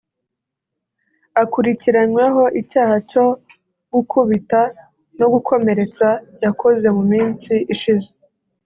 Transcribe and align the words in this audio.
Akurikiranyweho 1.41 2.43
icyaha 2.61 2.95
cyo 3.11 3.25
gukubita 3.93 4.61
no 5.19 5.27
gukomeretsa 5.33 6.07
yakoze 6.43 6.87
mu 6.95 7.03
minsi 7.11 7.53
ishize 7.75 8.09